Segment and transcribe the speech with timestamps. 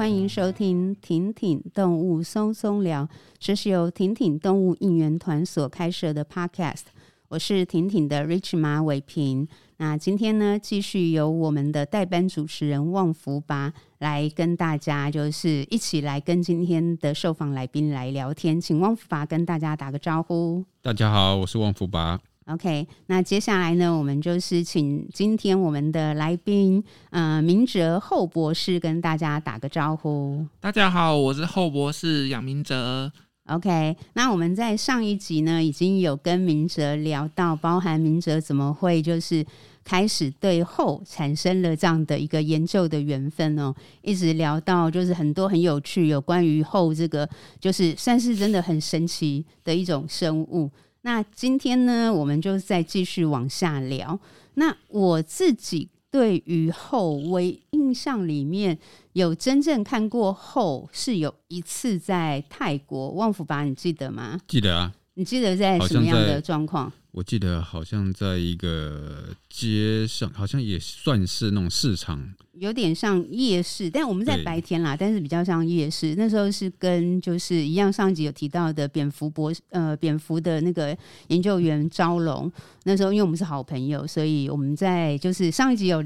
[0.00, 3.06] 欢迎收听婷婷动物松松聊，
[3.38, 6.84] 这是由婷婷动物应援团所开设的 Podcast。
[7.28, 9.46] 我是婷婷的 Rich 马伟平。
[9.76, 18.58] 那今天呢，继续由我们的代班主持人旺福拔来跟大家，就是一起来跟今天的受访来宾来聊天。
[18.58, 20.64] 请旺福拔跟大家打个招呼。
[20.80, 22.18] 大家好，我是旺福拔。
[22.50, 30.44] OK，那接下来呢，我们就是请今天我们的来宾，呃，明哲后博士跟大家打个招呼。
[30.58, 33.12] 大家好，我是后博士杨明哲。
[33.46, 39.46] OK，那我们在上一集呢，已经有跟明哲聊到，包含明哲怎么会就是
[39.84, 47.28] 开始对后产生了这样的一个研究的缘分哦，一直聊到就是很多很有趣，有关于后这个，
[47.60, 50.68] 就是算是真的很神奇的一种生物。
[51.02, 54.18] 那今天呢，我们就再继续往下聊。
[54.54, 58.76] 那我自己对于后，微印象里面
[59.14, 64.38] 有真正看过后，是有一次在泰国，旺福拔，你记得吗？
[64.46, 64.92] 记得啊。
[65.14, 66.90] 你记得在什么样的状况？
[67.12, 76.14] 我记得好像在一个街上，好像也算是那种市场，有点像夜市，但我们在白天啦，但是比较像夜市。
[76.16, 80.96] 那时候是跟就是一样，上一集有提到的蝙蝠博士，呃，蝙蝠的那个
[81.28, 82.50] 研究员招龙。
[82.84, 86.02] 那时候因为我们是好朋友，所以我们在就是上一集有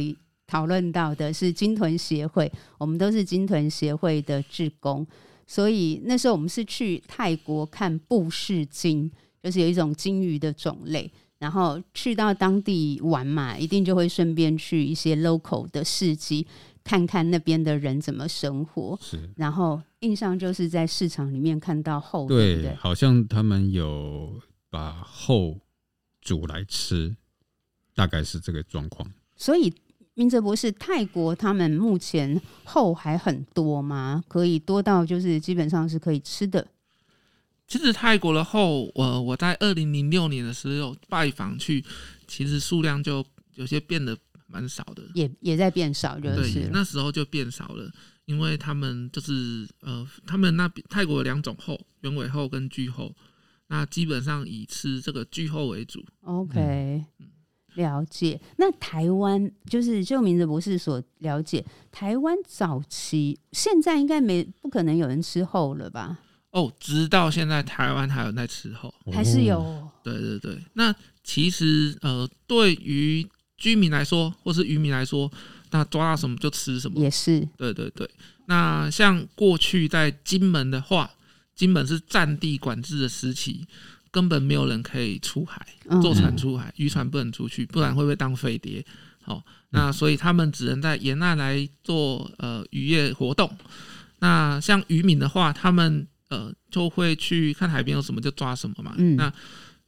[0.47, 5.07] 讨论到的是金豚协会，我们都是金豚协会的志工。
[5.47, 9.11] 所以那时候我们是去泰国看布氏鲸，
[9.45, 11.09] 就是有一种鲸鱼的种类。
[11.39, 16.47] 然后去到当地玩嘛，一定就会顺便去一些 local 的市集，
[16.83, 18.99] 看看那边的人怎么生活。
[19.03, 19.29] 是。
[19.37, 25.59] 然后印象就是在市场里面看到后，对，对对好像他们有把后
[26.23, 27.15] 煮来吃，
[27.95, 29.09] 大概是这个状况。
[29.37, 29.73] 所以。
[30.17, 34.23] 明哲博士，泰国他们目前后还很多吗？
[34.29, 36.65] 可以多到就是基本上是可以吃的。
[37.67, 41.85] 其实泰国的后，我我在二零零六年的时候拜访去，
[42.27, 44.17] 其实数量就有些变得
[44.47, 47.91] 蛮少的，也也在变少，就是对，那时候就变少了，
[48.27, 53.15] 因为他们就是呃，他们那边泰国有两种后，原尾后跟巨后，
[53.69, 56.05] 那基本上以吃这个巨后为主。
[56.23, 57.05] OK。
[57.19, 57.29] 嗯
[57.75, 66.21] 了解，那台湾就是就明哲博士所了解，台湾早期现在应该没不可能有人吃后了吧？
[66.55, 69.91] 哦，直到现在台湾还有在吃后，还是有。
[70.05, 73.27] 对对对，那其实呃，对于
[73.57, 75.31] 居民来说，或是渔民来说，
[75.73, 77.41] 那抓到什么就吃什么，也是。
[77.57, 78.09] 对对对，
[78.47, 81.11] 那像过去在金门的话，
[81.57, 83.67] 金门是战地管制的时期。
[84.11, 85.67] 根本没有人可以出海
[86.01, 88.87] 坐船出海，渔船不能出去，不然会被当飞碟。
[89.21, 93.51] 好，那所以他们只能在沿岸来做呃渔业活动。
[94.21, 98.95] 那像渔民的话，他们呃就会去看海边有什么就抓什么嘛。
[99.17, 99.33] 那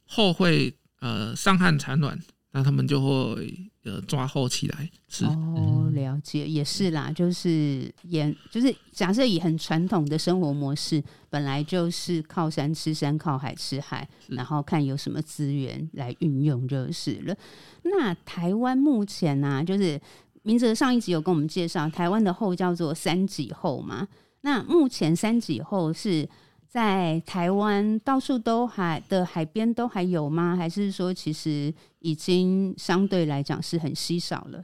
[0.05, 2.17] 后会呃上岸产卵，
[2.51, 3.71] 那他们就会。
[3.87, 17.37] 呃，抓后起来吃哦，了解也是啦，就是也就是假设以很传统的生活模式，本来就是靠山吃山，靠海吃海，然后看有什么资源来运用就是了。
[17.83, 19.97] 那台湾目前呢、啊，就是
[20.43, 24.05] 明哲上一集有跟我们介绍，台湾的后叫做三级后嘛。
[24.47, 26.29] 那目前三级后是。
[26.69, 30.55] 在台湾到处都海的海边都还有吗？
[30.55, 34.63] 还是说其实已经相对来讲是很稀少了？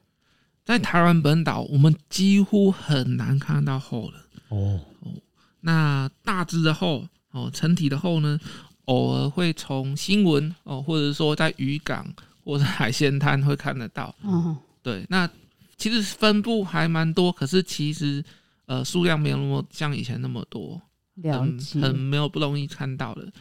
[0.66, 4.19] 在台湾本岛，我们几乎很难看到后了。
[4.49, 5.11] 哦哦，
[5.61, 8.38] 那大只的后哦，成体的后呢，
[8.85, 12.05] 偶尔会从新闻哦，或者说在渔港
[12.44, 14.13] 或者海鲜摊会看得到。
[14.21, 15.27] 哦，对，那
[15.77, 18.23] 其实分布还蛮多，可是其实
[18.66, 20.81] 呃数量没有那么像以前那么多。
[21.31, 23.31] 很很没有不容易看到的，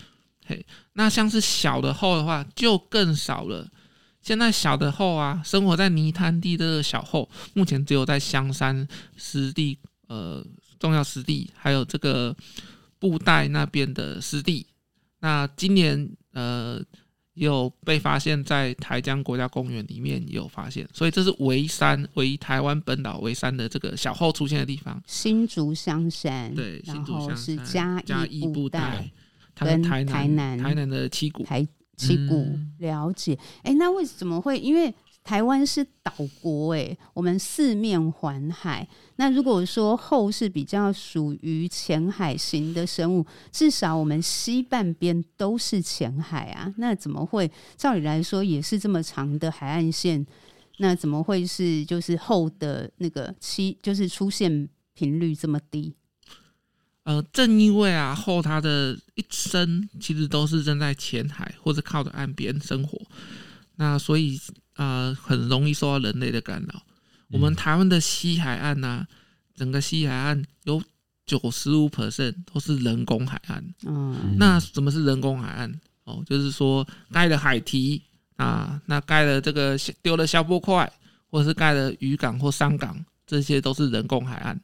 [0.44, 0.62] 嘿，
[0.93, 3.66] 那像是小的后的话就更少了。
[4.21, 8.86] 现在小的后啊，生活在泥滩地的小后，目前只有在香山
[9.16, 10.45] 湿地、呃
[10.78, 12.36] 重要湿地，还有这个
[12.98, 14.66] 布袋那边的湿地。
[15.21, 16.78] 那今年呃。
[17.34, 25.03] 也有被发现，在台江国家公园里面也有发现，所以这是唯山，唯台湾本岛唯山的这个小后出现的地方。
[25.07, 29.11] 新竹香山，对，新竹香山是嘉义布袋，
[29.55, 33.34] 跟台南台南的七股，台七股、嗯、了解。
[33.63, 34.59] 哎、欸，那为什么会？
[34.59, 34.93] 因为
[35.24, 38.86] 台湾是岛国，哎，我们四面环海。
[39.16, 46.74] 那如果说后是比较属于浅海型的生物，至少我们西半边都是浅海啊。
[46.78, 47.51] 那怎么会？
[47.77, 50.27] 照理来说也是这么长的海岸线，
[50.78, 55.95] 那怎么会是就是后的那个七，就是出现频率这么低？
[57.04, 62.97] 呃，正因为啊，后它的一生其实都是正在浅海或者靠着岸边生活，
[63.77, 64.39] 那所以、
[64.77, 66.83] 呃，很容易受到人类的干扰。
[67.30, 69.07] 我们台湾的西海岸呢、啊，
[69.54, 70.83] 整个西海岸有
[71.24, 73.65] 九十五 percent 都是人工海岸。
[73.86, 75.80] 嗯，那什么是人工海岸？
[76.04, 78.03] 哦，就是说盖了海堤
[78.36, 80.91] 啊，那盖了这个丢了消波块，
[81.30, 84.60] 或者是盖了渔港或商港，这些都是人工海岸。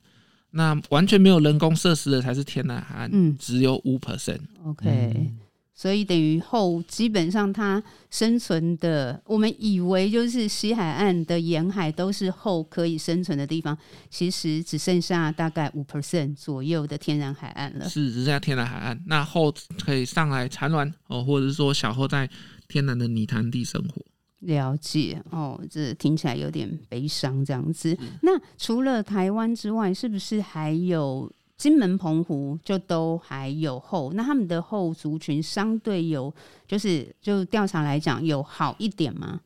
[0.50, 4.40] 那完全没有人工设施的才是天然海岸，嗯，只有五 percent。
[4.64, 5.38] OK，嗯，
[5.80, 7.80] 所以等于后基本上它
[8.10, 13.78] 生存的，我们以为就是西海岸的沿海都是后可以生存的地方，
[14.10, 17.88] 其实只剩下大概五 percent 左右的天然海岸了。
[17.88, 19.00] 是，只剩下天然海岸。
[19.06, 19.54] 那后
[19.84, 22.28] 可以上来产卵哦，或者是说小后在
[22.66, 24.02] 天然的泥潭地生活。
[24.40, 27.96] 了解哦，这听起来有点悲伤这样子。
[28.22, 34.12] 那除了台湾之外，是不是还有金门、澎湖就都还有后？
[34.14, 36.34] 那他们的后族群相对有，
[36.66, 39.40] 就是就调查来讲有好一点吗？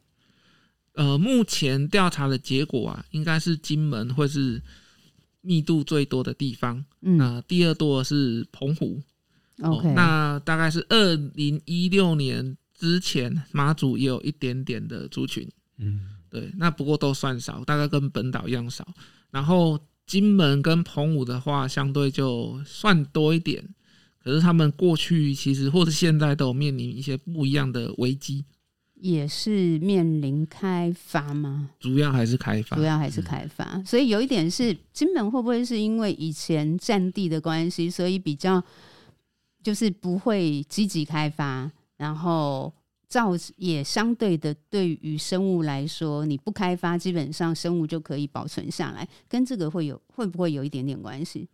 [0.92, 4.62] 呃，目前调查的结果啊，应该是金门会是
[5.40, 6.84] 密度最多的地方。
[7.00, 9.02] 嗯，呃、第二多是澎湖。
[9.62, 12.56] OK，、哦、那大概是二零一六年。
[12.74, 15.48] 之前马祖也有一点点的族群，
[15.78, 18.84] 嗯，对，那不过都算少，大概跟本岛一样少。
[19.30, 19.78] 然后
[20.12, 23.64] 金门跟澎湖的话，相对就算多一点。
[24.22, 28.44] 可是他们过去其实或者现在都有面临一些不一样的危机，
[28.96, 31.70] 也是面临开发吗？
[31.80, 33.82] 主要还是开发，主要还是开发。
[33.86, 38.62] 所以有一点是金门会不会是因为以前占地的关系，所以比较
[39.62, 41.72] 就是不会积极开发？
[41.96, 42.70] 然后
[43.12, 51.46] 造也相对的，对于生物来说，你不开发，基本上生物就可以保存下来，跟这个会有会不会有一点点关系？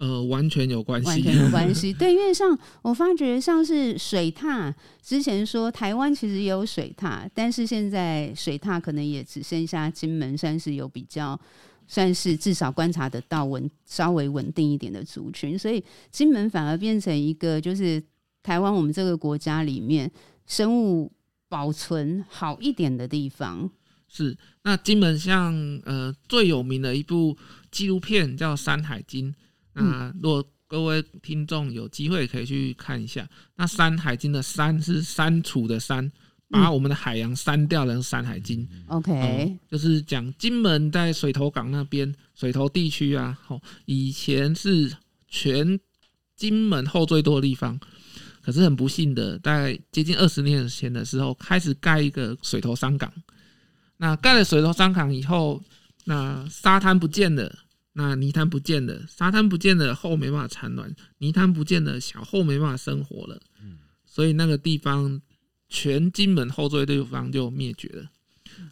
[0.00, 1.94] 呃，完全有关系，完全有关系。
[1.98, 4.70] 对，因为像我发觉，像是水獭，
[5.00, 11.40] 之前说台湾其实也有水獭，但是现在水獭可能也只剩下金门，算是有比较，
[11.86, 18.02] 算是至少观察得到稳稍微稳定一点的族群，所以金门反而变成一个就是。
[18.40, 20.10] 台湾，我们这个国家里面
[20.48, 21.12] 生物
[21.48, 23.70] 保存好一点的地方
[24.08, 25.54] 是那金门像
[25.84, 27.36] 呃最有名的一部
[27.70, 29.30] 纪录片叫《山海经》。
[29.74, 36.10] 那如果各位听众有机会可以去看一下，那《山海经》的“山”是删除的“山”，
[36.50, 38.66] 把我们的海洋删掉的《山海经》。
[38.88, 44.90] OK，嗯，就是讲金门在水头港那边水头地区啊，哦，以前是
[45.28, 45.78] 全
[46.34, 47.78] 金门后最多的地方。
[48.48, 53.12] 可是很不幸的，在接近二十年前的时候，开始盖一个水头商港。
[53.98, 55.62] 那盖了水头商港以后，
[56.06, 57.58] 那沙滩不见了，
[57.92, 63.38] 那泥滩不见了，沙滩不见了，后没办法产卵；泥滩不见了，小后没办法生活了。
[64.06, 65.20] 所以那个地方，
[65.68, 68.10] 全金门鱟最多的地方就灭绝了。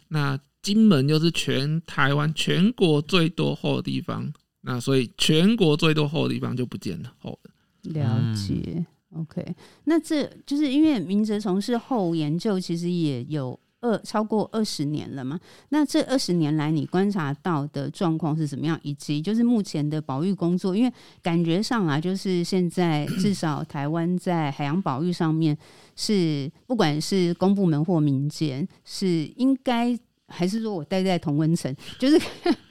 [0.07, 7.51] 那金门又是全台湾全国最多后的地方，那所以全国最多后的地方就不见了后了。
[7.83, 8.83] 了解。
[9.15, 9.55] OK，
[9.85, 15.39] 那这就是因为明哲从事后研究，其实也有二超过二十年了嘛。
[15.69, 18.77] 那这二十年来，你观察到的状况是怎么样？
[18.83, 20.91] 以及就是目前的保育工作，因为
[21.21, 25.57] 感觉上啊，就是现在至少台湾在海洋保育上面
[25.95, 32.21] 是，不管是公部门或民间，是应该还是说我待在同温层， 就是。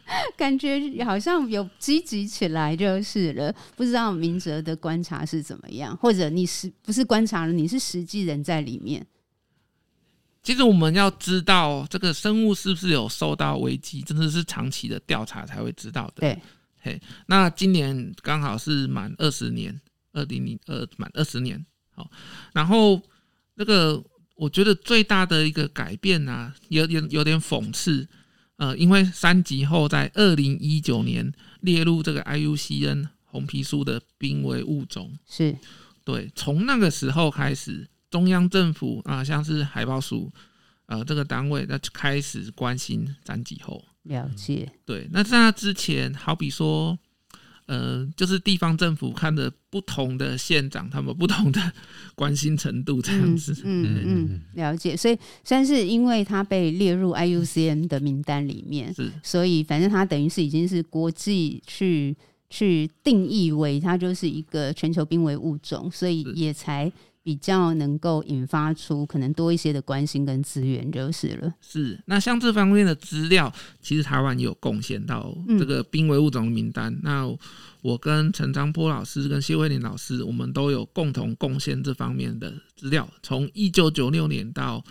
[0.37, 7.53] 感觉好像有积极起来就是了，不知道明哲的观察是怎么样，或者你是不是观察了？
[7.53, 9.05] 你是实际人在里面。
[10.45, 16.21] 其实我们要知道这个生物是不是有受到危机，真的是长期的调查才会知道的。
[16.21, 16.41] 对，
[16.81, 19.81] 嘿，那今年刚好是满二十年，
[20.13, 21.67] 二零零二满二十年。
[21.91, 22.09] 好，
[22.53, 23.03] 然后
[23.55, 24.01] 那个
[24.37, 28.07] 我觉得最大的一个改变呢、啊，有点有点讽刺。
[28.57, 35.55] 呃，因为三级后在二零一九年列入这个 IUCN 红皮书的濒危物种，是
[36.05, 36.31] 对。
[36.35, 40.33] 从那个时候开始，中央政府啊，像是海豹署，
[40.87, 43.85] 呃，这个单位那就开始关心三级后。
[44.05, 44.71] 了解。
[44.85, 46.99] 对，那在那之前，好比说。
[47.67, 51.61] 呃，就是地方政府看的不同的县长，他们不同的
[52.15, 53.53] 关心程度这样子。
[53.65, 54.97] 嗯嗯，嗯，了解。
[54.97, 62.17] 所以，算是因为它被列入 IUCN 的名单里面，是，所以反正它等于是已经是国际去
[62.49, 66.91] 去定义为它就是一个全球濒危物种，所以也才
[67.27, 71.53] 比较能够引发出可能多一些的关心跟资源就是了。
[71.61, 76.95] 是，那像这方面的资料，其实台湾也有贡献到这个濒危物种名单。
[76.95, 77.37] 嗯、那
[77.83, 83.09] 我跟陈章波老师跟谢慧玲老师，我们都有共同贡献这方面的资料。
[83.25, 84.85] 从一九九六年到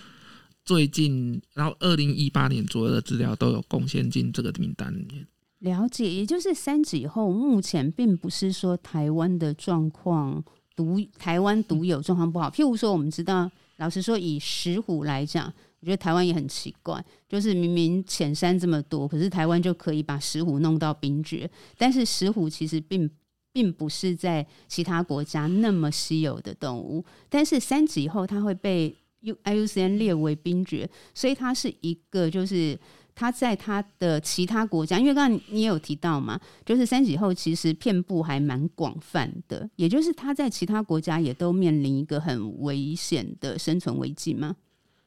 [0.66, 5.26] 最近，然后二零一八年左右的资料都有贡献进这个名单里面。
[5.60, 10.44] 了解，也就是三级以后，目前并不是说台湾的状况。
[10.76, 23.10] 独台湾独有状况不好，譬如说，我们知道，老实说，以石虎来讲，我觉得台湾也很奇怪，就是明明浅山这么多，可是台湾就可以把石虎弄到冰绝，但是石虎其实并
[23.54, 32.78] 并不是在其他国家那么稀有的动物，但是三级以后它会被 U IUCN 列为冰绝，所以它是一个就是。
[33.16, 44.54] 它在它的其他国家，因为刚刚你也有提到嘛，就是三级后其实遍布还蛮广泛的，也就是它在其他国家也都面临一个很危险的生存危机吗？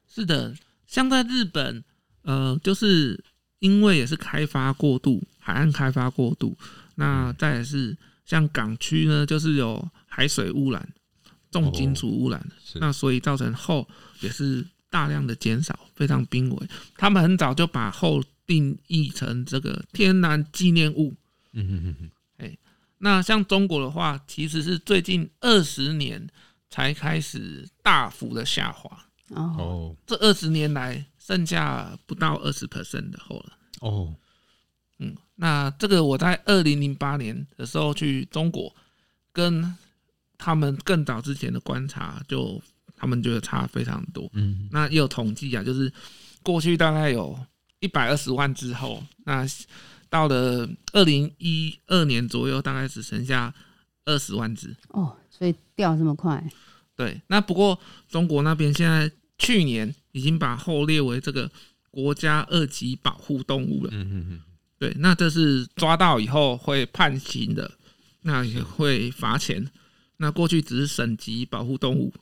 [0.06, 0.54] 是的，
[0.86, 1.84] 像在日本，
[2.22, 3.22] 呃，就是
[3.58, 6.56] 因为也是开发过度，海岸开发过度，
[6.94, 10.88] 那再也是像港区呢，就是有海水污染、
[11.50, 13.86] 重金属污染，哦、那所以造成后
[14.20, 14.66] 也是。
[14.90, 16.68] 大量的减少，非常濒危。
[16.96, 21.14] 他们很早就把后定义成这个天然纪念物。
[21.52, 22.10] 嗯嗯嗯嗯。
[22.38, 22.58] 哎，
[22.98, 26.26] 那像中国的话，其实是最近二十年
[26.70, 29.06] 才开始大幅的下滑。
[29.28, 33.52] 哦，这二十年来剩下不到二十 percent 的后了。
[33.80, 34.14] 哦，
[34.98, 38.74] 嗯，那这个我在二零零八年的时候去中国，
[39.32, 39.76] 跟
[40.38, 42.62] 他们更早之前的观察就。
[42.98, 45.90] 他们觉得差非常多，嗯，那也有统计啊，就是
[46.42, 47.38] 过去大概有
[47.78, 49.46] 一百二十万之后，那
[50.10, 53.54] 到了二零一二年左右，大概只剩下
[54.04, 54.74] 二十万只。
[54.88, 56.42] 哦，所以掉这么快。
[56.96, 57.78] 对，那不过
[58.08, 61.48] 中国那边现在去年已经把后列为这个
[61.90, 64.40] 国家二级保护动物了，嗯嗯嗯，
[64.78, 67.70] 对，那这是抓到以后会判刑的，
[68.22, 69.64] 那也会罚钱，
[70.16, 72.12] 那过去只是省级保护动物。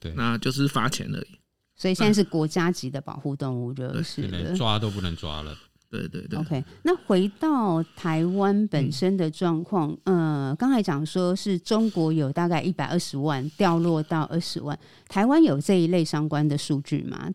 [0.00, 1.38] 对，那就是罚钱而已。
[1.76, 5.56] 所以现在是国家级的保护动物，就是连抓都不能抓了。
[5.90, 6.38] 对对对。
[6.38, 14.78] OK，那回到台湾本身的状况，嗯、呃，刚才讲说是中国有大概一百二十万掉落到二十万，
[15.08, 17.30] 台湾有这一类相关的数据吗？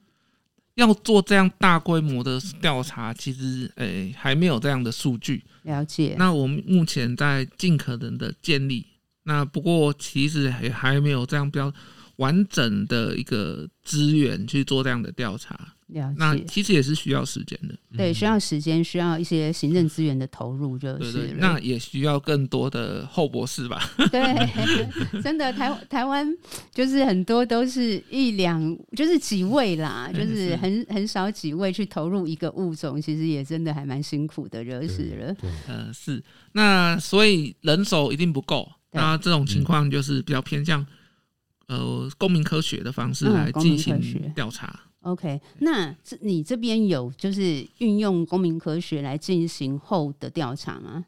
[0.76, 5.44] 要做这样大规模的调查，其实诶、欸、还没有这样的数据。
[5.64, 6.16] 了解。
[6.20, 8.86] 那我们目前在尽可能的建立，
[9.24, 11.72] 那不过其实也还没有这样标。
[12.18, 15.60] 完整的一个资源去做这样的调查，
[16.16, 23.82] 那其实也是需要时间的，对，需要时间，需要一些行政资源的投入，就是对对对，那也需要更多的后博士吧？
[24.12, 24.22] 对，
[25.22, 26.32] 真的台台湾
[26.72, 35.34] 就是很多都是一两，就是几位啦，就是很很少几位去投入一个物种，其实也真的还蛮辛苦的，惹死了。
[35.34, 36.24] 对，嗯、呃，是。
[36.52, 40.86] 那所以人手一定不够，那这种情况就是比较偏向。
[41.68, 44.68] 呃，公民科学的方式来进行调查。
[45.02, 51.06] 嗯、OK，那这你这边有就是运用公民科学来进行后的调查吗？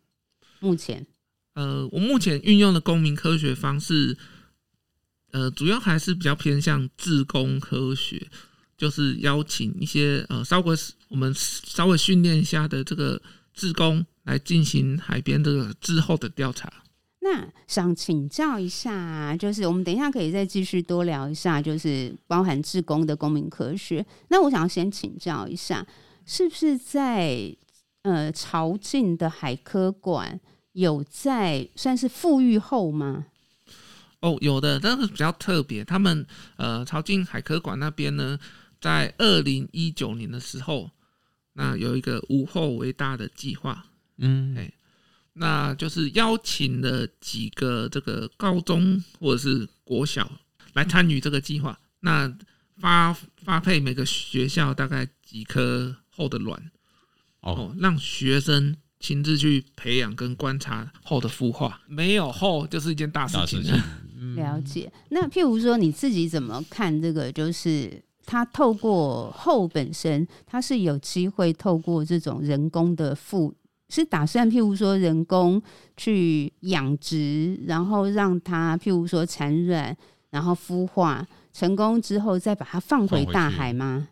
[0.59, 1.05] 目前，
[1.53, 4.17] 呃，我目前运用的公民科学方式，
[5.31, 8.27] 呃，主要还是比较偏向自工科学，
[8.77, 10.75] 就是邀请一些呃稍微
[11.09, 13.21] 我们稍微训练一下的这个
[13.53, 16.71] 自工来进行海边这个之后的调查。
[17.27, 24.05] 那想请教一下，就是我们等一下可以再继续多聊一下，就是包含志工的公民科学。
[24.27, 25.83] 那我想要先请教一下，
[26.23, 27.51] 是不是在
[28.03, 30.39] 呃朝觐的海科馆
[30.73, 33.25] 有在算是富裕后吗？
[34.19, 35.83] 哦，有的，但是比较特别。
[35.83, 36.27] 他们
[36.57, 38.37] 呃朝觐海科馆那边呢，
[38.79, 40.91] 在二零一九年的时候，
[41.53, 43.87] 那有一个无后为大的计划。
[44.19, 44.71] 嗯，哎。
[45.37, 50.31] 那就是邀请了几个这个高中或者是国小
[50.73, 52.33] 来参与这个计划，那
[52.77, 53.13] 发
[53.43, 56.71] 发配每个学校大概几颗后的卵，
[57.41, 63.61] 哦，让学生亲自去培养跟观察后的孵化，没有后就是一件大事情。
[64.37, 64.89] 了解。
[65.09, 67.29] 那譬如说你自己怎么看这个？
[67.29, 73.53] 就是他透过后本身，他是有机会透过这种人工的孵。
[73.89, 75.61] 是打算，譬如说人工
[75.95, 79.95] 去养殖，然后让它譬如说产卵，
[80.31, 84.07] 然后孵化成功之后，再把它放回大海吗？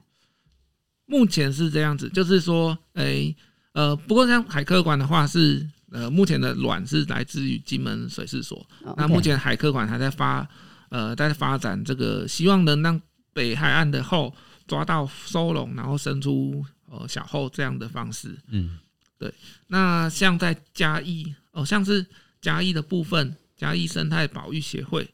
[1.06, 3.36] 目前是这样子，就是说，哎、欸，
[3.74, 8.66] 呃，不过像海科馆的话是，呃，目前的卵是来自于金门水事所.
[8.96, 10.48] 那目前海科馆还在发，
[10.90, 13.00] 呃在发展这个，希望能让
[13.34, 14.34] 北海岸的后
[14.66, 18.40] 抓到收拢，然后生出呃小后这样的方式。
[18.48, 18.80] 嗯，
[19.24, 19.34] 对。
[19.68, 22.06] 那像在嘉义哦，像是
[22.42, 25.10] 嘉义的部分，嘉义生态保育协会，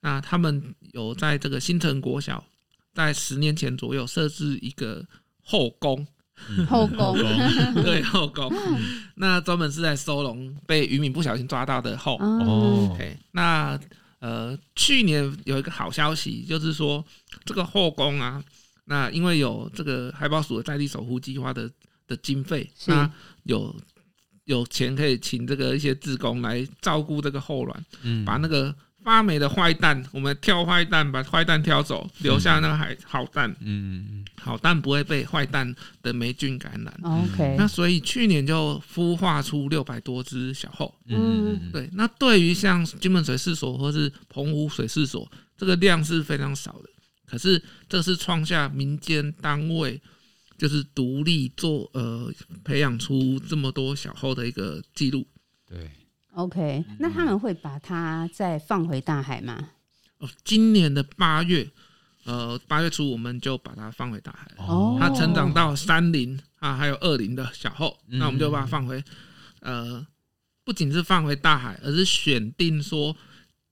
[0.00, 2.44] 那他们有在这个新城国小，
[2.94, 5.04] 在十年前左右设置一个
[5.42, 6.06] 后宫。
[6.68, 7.18] 后宫
[7.82, 8.48] 对后宫，
[9.16, 13.16] 那专门是在收容被渔民不小心抓到的后哦，OK。
[13.32, 13.76] 那
[14.20, 17.04] 呃，去年有一个好消息，就是说
[17.44, 18.40] 这个后宫啊，
[18.84, 21.68] 那因为有这个海豹鼠的在地守护计划的
[22.08, 23.08] 的经费，那
[23.44, 23.72] 有
[24.46, 28.74] 有钱可以请这个一些志工来照顾这个后卵，嗯，把那个。
[29.04, 33.48] 发霉的坏蛋，我们挑坏蛋，把坏蛋挑走，留下那个好好蛋。
[33.60, 35.72] 嗯嗯，好蛋不会被坏蛋
[36.02, 37.00] 的霉菌感染。
[37.02, 40.94] OK，那所以去年就孵化出六百多只小后。
[41.06, 41.88] 嗯，对。
[41.94, 46.90] 那对于像金门水试所或是澎湖水试所，这个量是非常少的。
[47.24, 49.98] 可是这是创下民间单位
[50.58, 52.30] 就是独立做呃
[52.62, 55.26] 培养出这么多小后的一个记录。
[55.66, 55.90] 对。
[56.34, 59.70] OK，那他们会把它再放回大海吗？
[60.18, 61.68] 哦，今年的八月，
[62.24, 64.64] 呃，八月初我们就把它放回大海了。
[64.64, 69.02] 哦，它成长到三零啊，还有二零的小后，那我们就把它放回，
[69.60, 70.06] 呃，
[70.62, 73.16] 不仅是放回大海，而是选定说，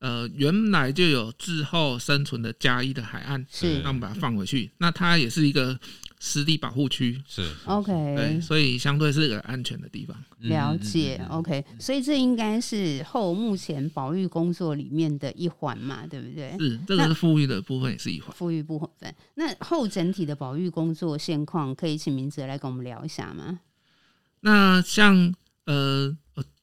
[0.00, 5.78] 呃，原来就有滞后生存的加一的海岸，是，那我们把它放回去，那它也是一个。
[6.18, 10.16] 湿地保护区是 OK，对，所以相对是个安全的地方。
[10.38, 16.56] 了解 OK，所以这应该是后目前保育工作里面的一环嘛，对不对？
[16.58, 18.34] 是，这个是富裕的部分也是一环。
[18.34, 23.60] 富裕部分，那后整体的保育工作现况，可以请明哲来跟我们聊一下吗？
[24.40, 25.34] 那像
[25.66, 26.16] 呃，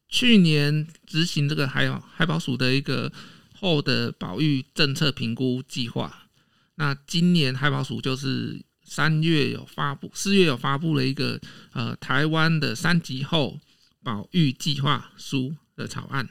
[0.07, 3.11] 去年执行这个海海保署的一个
[3.53, 6.27] 后的保育政策评估计划，
[6.75, 8.63] 那今年海保署就是。
[8.83, 11.39] 三月有发布，四月有发布了一个
[11.71, 13.59] 呃台湾的三级后
[14.03, 16.27] 保育计划书的草案，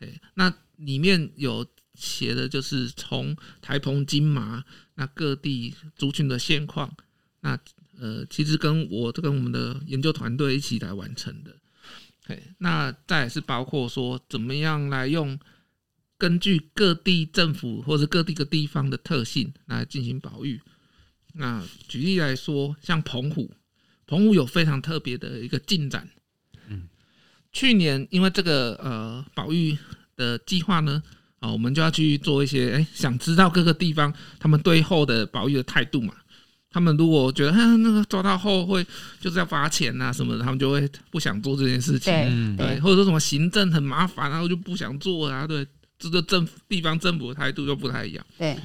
[0.00, 4.62] 哎，那里面有写的就是从台澎金马
[4.94, 6.94] 那各地族群的现况，
[7.40, 7.58] 那
[7.98, 11.56] 呃其实跟我跟我们的研究团队一起来完成的，
[12.26, 15.38] 哎，那再是包括说怎么样来用
[16.16, 20.60] 根据各地政府或者各地个地方的特性来进行保育。
[21.38, 23.50] 那举例来说，像澎湖，
[24.06, 26.06] 澎湖有非常特别的一个进展。
[26.68, 26.88] 嗯，
[27.52, 29.78] 去年因为这个呃保育
[30.16, 31.02] 的计划呢，
[31.38, 36.12] 啊，我们就要去做一些，哎，想知道各个地方他们对后的保育的态度嘛。
[36.70, 38.86] 他们如果觉得，啊，那个抓到后会
[39.18, 42.12] 就是要罚钱啊什么的，他们就会不想做这件事情。
[42.56, 45.46] 对，对，或者说什么行政很麻烦，然后就不想做啊。
[45.46, 45.66] 对，
[45.98, 48.26] 这个政府地方政府的态度就不太一样。
[48.36, 48.56] 对。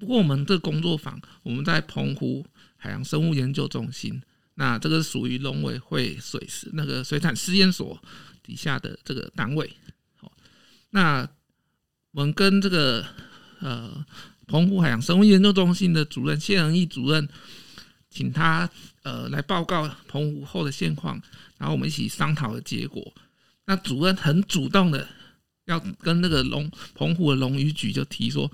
[0.00, 2.44] 不过我们这工作坊，我们在澎湖
[2.78, 4.22] 海洋生物研究中心，
[4.54, 8.02] 那这个是属于农委会水师那个水产试验所
[8.42, 9.70] 底下的这个单位。
[10.16, 10.32] 好，
[10.88, 11.28] 那
[12.12, 13.04] 我们跟这个
[13.60, 14.02] 呃
[14.46, 17.28] 澎湖海洋生物研究中心的主任谢恒毅主任，
[18.08, 18.70] 请他
[19.02, 21.20] 呃来报告澎湖后的现况，
[21.58, 23.12] 然后我们一起商讨的结果。
[23.66, 25.06] 那主任很主动的
[25.66, 28.50] 要跟那个龙澎湖的龙鱼局就提说。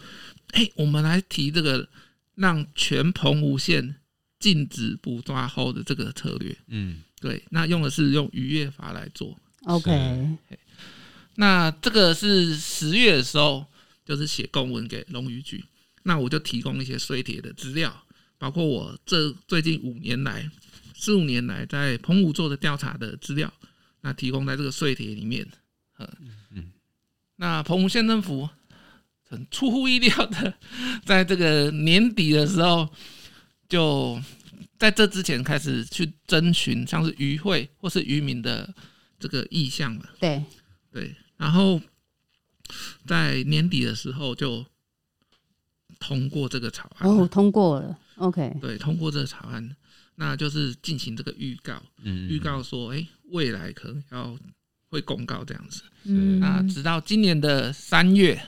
[0.52, 1.88] 哎、欸，我们来提这个，
[2.34, 3.96] 让全澎湖县
[4.38, 6.56] 禁止捕抓后的这个策略。
[6.68, 9.38] 嗯，对，那用的是用渔业法来做。
[9.64, 10.36] OK，
[11.34, 13.66] 那这个是十月的时候，
[14.04, 15.64] 就是写公文给龙渔局，
[16.04, 18.04] 那我就提供一些水铁的资料，
[18.38, 20.48] 包括我这最近五年来、
[20.94, 23.52] 四五年来在澎湖做的调查的资料，
[24.00, 25.46] 那提供在这个水铁里面。
[25.98, 26.08] 嗯
[26.52, 26.72] 嗯，
[27.36, 28.48] 那澎湖县政府。
[29.28, 30.54] 很出乎意料的，
[31.04, 32.88] 在这个年底的时候，
[33.68, 34.20] 就
[34.78, 38.72] 在这之前开始去征询像是渔会或是渔民的
[39.18, 40.10] 这个意向了。
[40.20, 40.44] 对
[40.92, 41.80] 对，然后
[43.04, 44.64] 在年底的时候就
[45.98, 47.10] 通过这个草案。
[47.10, 47.98] 哦，通过了。
[48.16, 48.56] OK。
[48.60, 49.76] 对，通过这个草案，
[50.14, 54.38] 那就是进行这个预告，嗯，预告说，哎，未来可能要
[54.88, 55.82] 会公告这样子。
[56.04, 58.40] 嗯，那直到今年的三月。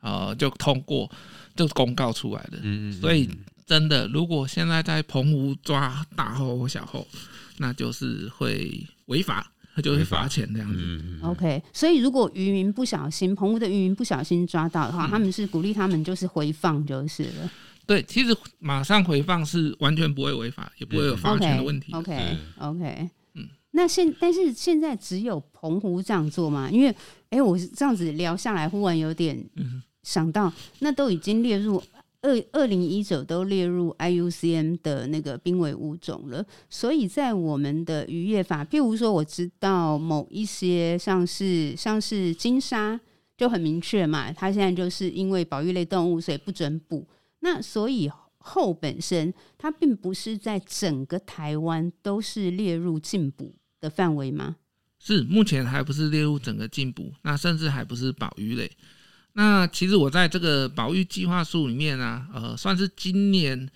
[0.00, 1.10] 呃，就通过，
[1.56, 2.58] 就公告出来的。
[2.62, 3.28] 嗯，所以
[3.66, 7.06] 真的，如果现在在澎湖抓大后或小后，
[7.58, 10.78] 那就是会违法，他就会罚钱这样子。
[10.80, 11.62] 嗯，OK。
[11.72, 17.50] 所以如果渔民不小心，澎湖的渔民不小心抓到的话，嗯，他们是鼓励他们就是回放就是了。
[17.84, 21.92] 对，其实马上回放是完全不会违法，也不会有罚钱的问题。
[21.92, 23.10] OK，OK，OK。
[23.34, 26.70] 嗯，那现但是现在只有澎湖这样做吗？
[26.70, 26.94] 因为
[27.30, 29.38] 哎，我这样子聊下来，忽然有点。
[30.08, 31.82] 想到，那都已经列入
[32.22, 36.42] 二二零一九都列入 IUCN 的那个濒危物种了。
[36.70, 42.98] 所以在我们的渔业法，譬如说，我知道某一些像是像是鲸鲨
[43.36, 47.06] 就很明确嘛，它现在就是因为保育类动物，所以不准捕。
[47.40, 54.56] 那所以后本身它并不是在整个台湾都是列入禁捕的范围吗？
[54.98, 58.70] 是，目前还不是列入整个禁捕，那甚至还不是保育类。
[59.38, 63.70] 那其实我在这个保育计划书里面啊，呃，算是今年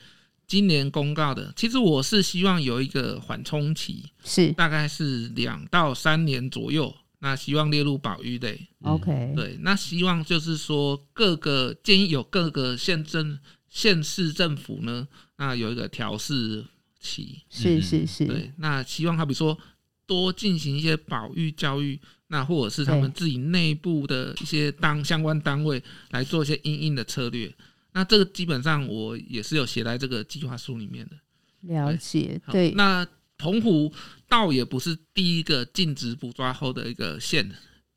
[0.45, 1.53] 今年公告的。
[1.55, 6.93] 其实我是希望有一个缓冲期，是大概是两到三年左右。
[7.21, 8.61] 那希望列入保育类。
[8.81, 16.65] OK，对，那希望就是说各个建议有各个县政县市政府呢，那有一个调试
[16.99, 17.41] 期。
[17.49, 18.27] 是是是。
[18.27, 19.57] 对，那希望他比如说。
[20.05, 21.99] 多进行一些保育教育，
[22.33, 25.81] 那或者是他们自己内部的一些当相关单位
[26.13, 27.55] 来做一些应应的策略。
[27.93, 31.17] 那这个基本上我也是有写在这个计划书里面的。
[31.61, 32.71] 了解，对。
[32.71, 33.93] 对，那澎湖
[34.27, 37.47] 倒也不是第一个禁止捕抓后的一个县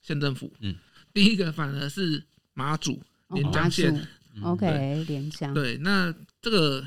[0.01, 0.75] 县政府，嗯，
[1.13, 2.21] 第一个反而是
[2.53, 3.95] 马祖连江县。
[4.41, 5.53] 哦，OK，连江。
[5.53, 6.85] 对，那这个。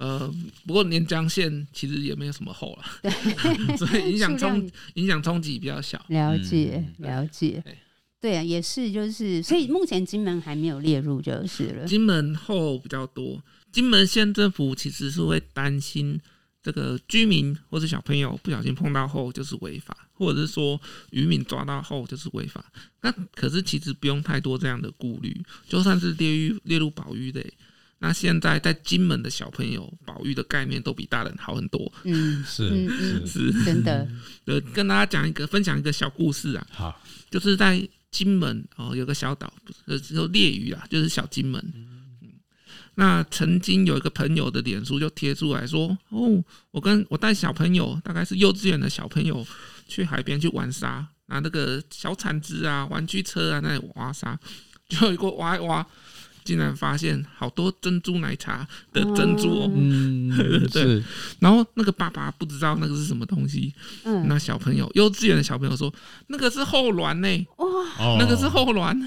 [0.00, 0.32] 呃，
[0.66, 6.02] 不过连江县其实也没有什么后了，对， 所以影响冲影响冲击比较小。
[6.08, 7.62] 了解，了解，
[8.18, 11.84] 对，啊，也是，就是，所以目前金门还没有列入就是了。
[11.84, 16.18] 金门后比较多，金门县政府其实是会担心
[16.62, 22.64] 这个居民或者小朋友不小心碰到后就是违法，或者是说渔民抓到后就是违法。
[23.02, 27.52] 那可是其实不用太多这样的顾虑，就算是列入列入保育类。
[28.02, 31.92] 那现在在金门的小朋友保育的概念都比大人好很多。
[32.04, 34.08] 嗯， 是是是，真的。
[34.46, 36.66] 呃，跟大家讲一个，分享一个小故事啊。
[36.70, 36.98] 好，
[37.30, 39.52] 就是在金门哦，有个小岛，
[39.84, 41.62] 呃，就烈屿啊，就是小金门。
[41.74, 42.30] 嗯，
[42.94, 49.46] 那曾经有一个朋友的脸书就贴出来说：“哦，我跟我带小朋友，大概是幼稚园的小朋友，
[49.86, 54.38] 去海边去玩沙，拿那个小铲子啊、玩具车啊，那里挖沙，
[54.88, 55.86] 就一个挖一挖。”
[56.50, 60.28] 竟然发现好多珍珠奶茶的珍珠哦，嗯，
[60.72, 61.00] 对，
[61.38, 65.92] 然后那个爸爸不知道那个是什么东西，嗯，那小朋友幼稚园的小朋友说
[66.26, 69.00] 那个是后卵呢，哇，那个是后卵，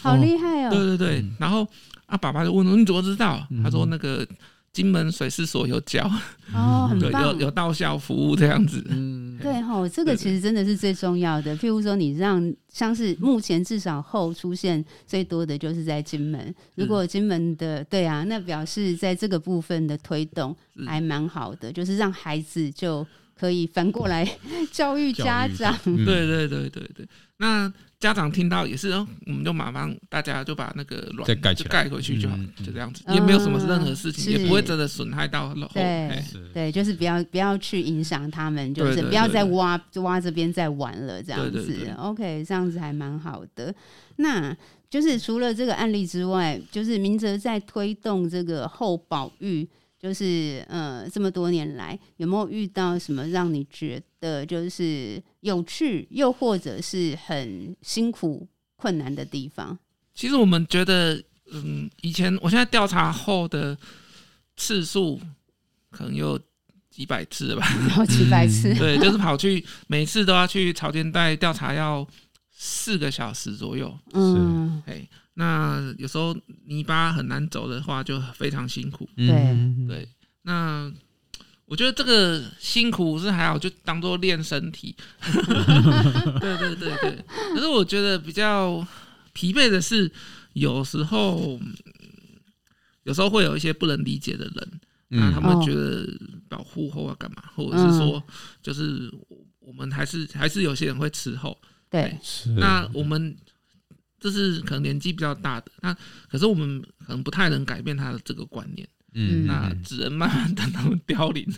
[0.00, 1.68] 好厉害哦，对对对，然后
[2.06, 3.46] 啊爸爸就问你怎么知道？
[3.62, 4.26] 他说那个。
[4.72, 6.08] 金门水师所有教
[6.54, 11.56] 哦， 很棒，有有到校服务这样子，嗯，对吼，这个其实真的是最重要的。
[11.56, 20.54] 譬如说，你让像是目前至少后出现最多的就是在金门，如果金门的对啊，那表示在这个部分的推动
[20.86, 23.04] 还蛮好的，就是让孩子就
[23.38, 24.28] 可以反过来
[24.72, 27.72] 教育家长，对对对对对，那。
[28.00, 35.56] 家长听到也是哦，我们就马上大家就把那个卵就盖回去就好，就这样子，也没有什么任何事情，也不会真的损害到后。
[35.74, 36.08] 对
[36.54, 41.92] 对，就是不要不要去影响他们，就是不要再挖挖这边再玩了，这样子。
[41.98, 43.74] OK，这样子还蛮好的。
[44.18, 44.56] 那
[44.88, 49.68] 就是除了这个案例之外，就是明哲在推动这个后保育。
[49.98, 59.76] 就是呃，这么多年来有没有遇到什么让你觉得就是有趣，又或者是很辛苦、困难的地方？
[60.14, 63.76] 其实我们觉得，嗯，以前我现在调查后的
[64.56, 65.20] 次数
[65.90, 66.38] 可能有
[66.90, 67.66] 几百次吧，
[67.98, 68.72] 有几百次。
[68.74, 72.06] 对， 就是跑去每次都要去潮间带调查，要
[72.50, 73.98] 四个小时左右。
[74.12, 75.08] 嗯，哎。
[75.38, 79.08] 那有时候泥巴很难走的话，就非常辛苦。
[79.14, 80.08] 对对，
[80.42, 80.92] 那
[81.64, 84.96] 我觉得这个辛苦是还好，就当做练身体。
[86.40, 87.24] 对对对对，
[87.54, 88.84] 可是我觉得比较
[89.32, 90.10] 疲惫的是，
[90.54, 91.56] 有时候
[93.04, 96.04] 有时候会有一些不能理解的人，那他们觉得
[96.48, 98.20] 保护后要干嘛，或者是说，
[98.60, 99.08] 就是
[99.60, 101.56] 我们还是还是有些人会吃后。
[101.88, 102.18] 对，
[102.56, 103.36] 那我们。
[104.20, 105.96] 这是可能年纪比较大的，那
[106.28, 111.46] 可是我们可能不太能改变他的这个观念，嗯，那只能慢慢等他们凋零。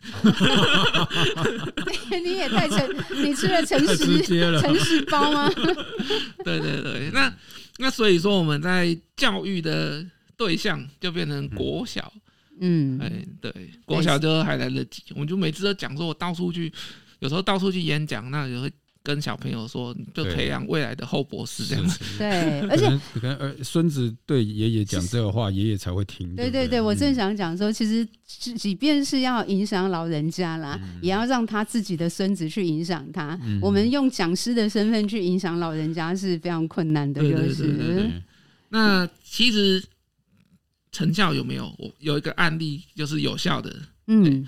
[2.22, 4.20] 你也太诚，你吃了诚实
[4.60, 5.50] 诚实包吗？
[6.44, 7.34] 对对对，那
[7.78, 10.04] 那所以说我们在教育的
[10.36, 12.12] 对象就变成国小，
[12.60, 13.52] 嗯，哎，对，
[13.86, 16.70] 国小就还来得及，我们就每次都讲说，我到处去，
[17.20, 18.70] 有时候到处去演讲，那也会。
[19.02, 21.98] 跟小朋友说，就培养未来的后博士这样子。
[22.18, 26.36] 对，而且可能儿孙子对爷爷讲这个话，爷爷才会听。
[26.36, 33.38] 对对对，我正想讲说，其实即便是要影响老人家啦，也要让他自己的孙子去影响他。
[33.62, 38.10] 我们用讲师的身份去影响老人家是非常困难的，就是。
[38.68, 39.82] 那其实
[40.92, 41.74] 成效有没有？
[41.78, 43.74] 我有一个案例就是有效的。
[44.06, 44.46] 嗯，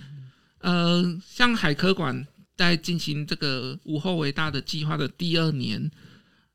[0.59, 2.25] 呃，像海科馆
[2.57, 5.91] 在进行这个无后为大的计划的第二年，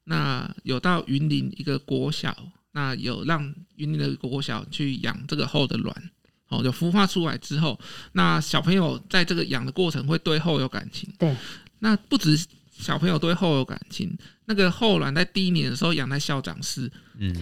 [0.04, 2.36] 那有到云林一个国小，
[2.72, 6.12] 那有让云林的国小去养这个后的卵，
[6.50, 7.80] 哦，就孵化出来之后，
[8.14, 11.12] 那小朋友在这个养的过程会对后有感情。
[11.18, 11.36] 对，
[11.80, 12.38] 那不止。
[12.80, 14.16] 小朋友对后有感情，
[14.50, 17.36] 那个后卵在第一年的时候养在校长室，嗯，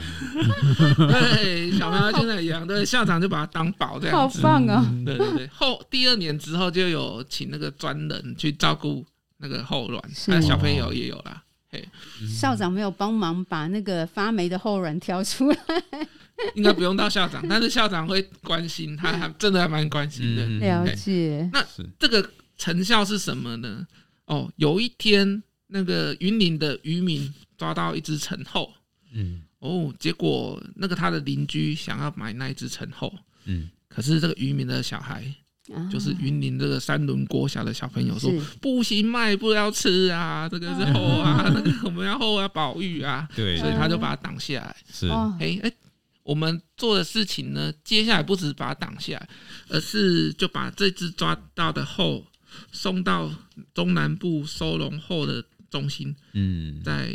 [0.98, 4.84] 对，小朋友现在养，对，校长就把它当宝这样子，好棒啊！
[5.06, 9.06] 对对对，后第二年之后就有请那个专人去照顾
[9.38, 11.44] 那个后卵，那小朋友也有啦。
[11.70, 11.88] 嘿，
[12.28, 15.58] 校长没有帮忙把那个发霉的后卵挑出来，
[16.56, 20.44] 应该不用到校长，但是校长会关心他，还真的还蛮关心的。
[20.66, 21.64] 了解，那
[22.00, 23.86] 这个成效是什么呢？
[24.26, 28.72] 哦，有一天，那个云林的渔民抓到一只陈后，
[29.14, 33.14] 嗯，哦，结果那个他的邻居想要买那一只陈后，
[33.46, 35.26] 嗯，可是这个渔民的小孩，
[35.74, 44.76] 啊、就是云林这个三轮国小的小朋友说，不行，卖不要吃啊，这个是后啊，啊那个我们要后要保育啊，对，所以他就把它挡下来。
[44.94, 45.74] 是，哎哎、欸欸，
[46.22, 49.30] 我们做的事情呢，接下来不止把它挡下来，
[49.70, 52.24] 而是就把这只抓到的后。
[52.72, 53.30] 送到
[53.74, 55.44] 中南部收容后的
[55.76, 57.14] 中心，嗯，在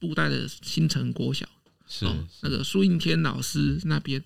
[0.00, 1.46] 布袋的新城国小，
[1.86, 2.12] 是，是。
[2.42, 4.20] 那个苏应天老师那边，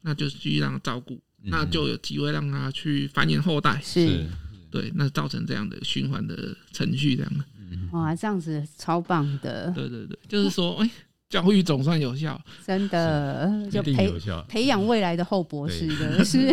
[0.00, 4.26] 那就继续让他照顾，嗯，那就有机会让他去繁衍后代，是，
[4.68, 7.32] 对，那造成这样的循环的程序，这样。
[7.38, 7.44] 的，
[7.92, 10.90] 哇，这样子超棒的，对对对，就是说，哎。
[11.34, 14.12] 教育总算有效，真的就培
[14.46, 16.52] 培养未来的后博士的是。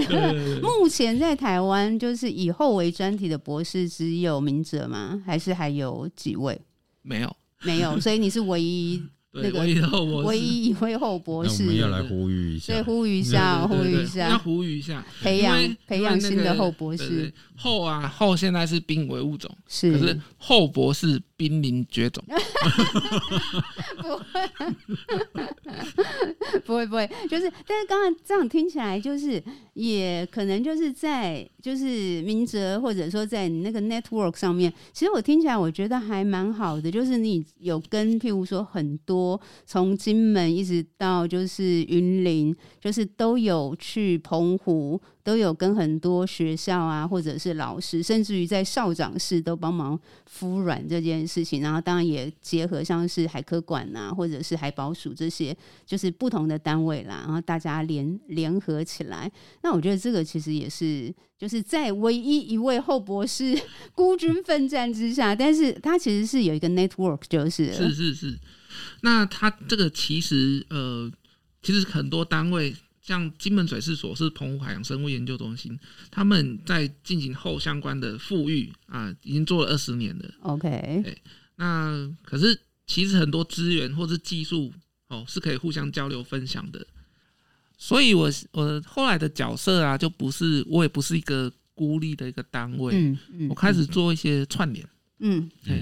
[0.61, 5.21] 目前在台湾，就是以后为专题的博士只有明哲吗？
[5.23, 6.59] 还是还有几位？
[7.03, 9.03] 没有，没有， 所以你是唯一。
[9.33, 17.33] 那个唯一一位后博士，我们要来呼吁一下，对，呼吁一下，呼吁一下，要呼吁一下，培养培养新的后博士。
[17.61, 22.23] 后啊，后现在是濒危物种，是，可是后博士濒临绝种。
[24.01, 24.25] 不会，
[26.65, 29.41] 不会，不会，就是，但是刚刚这样听起来，就是
[29.73, 39.39] 也可能就是在就是明哲或者说在你那个 network 上面，其实我听起来我觉得还蛮好的，就是你有跟譬如说很多。
[39.65, 51.61] 从金门一直到就是云林，就是都有去澎湖，都有跟很多学校啊，或者是老师，甚至于在校长室都帮忙敷软这件事情。
[51.61, 55.55] 然后当然也结合像是海科馆啊，或者是海保署这些，
[55.85, 59.31] 就是不同的单位啦，然后大家联联合起来。
[59.61, 63.57] 那我觉得这个其实也是，就是在唯一一位后博士
[63.93, 68.39] 孤军奋战之下，但是他其实是有一个 network，就是是是是。
[69.01, 71.11] 那他这个其实呃，
[71.61, 75.77] 其实很多单位，像金门水事所是澎湖海洋生物研究中心，
[76.11, 80.31] 他们在进行后相关的富裕啊，已经做了二十年了。
[80.41, 81.21] OK，
[81.55, 84.71] 那可是其实很多资源或是技术
[85.07, 86.85] 哦，是可以互相交流分享的。
[87.77, 94.85] 所以我我后来的角色啊，就不是我也不是一个孤立的一个单位，嗯嗯，我开始做一些串联。
[94.85, 94.89] 嗯，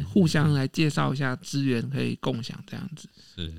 [0.04, 3.08] 互相来介绍一下资源，可以共享这样子。
[3.36, 3.54] 是，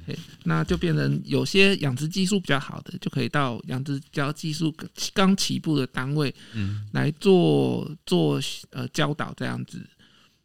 [0.45, 4.75] 那就变成有些养殖技术比较好的，就可以到养殖教技术
[5.15, 8.39] 刚起步的单位，嗯，来做做
[8.71, 9.89] 呃教导这样子。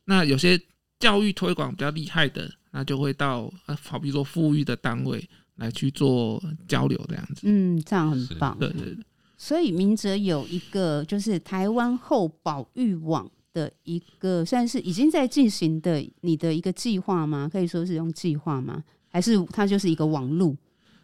[0.05, 0.57] 那有些
[0.99, 3.51] 教育推广比较厉害的，那就会到
[3.83, 7.41] 好比说富裕的单位来去做交流这样子。
[7.43, 8.57] 嗯，这样很棒。
[8.57, 8.97] 对对对。
[9.37, 13.29] 所以明哲有一个就是台湾后保育网。
[13.55, 17.49] 的一个算是已经在进行的你的一个计划吗？
[17.49, 18.83] 可以说是用计划吗？
[19.09, 20.53] 还是它就是一个网路？